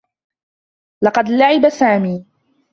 [1.03, 2.25] لقد لعب سامي.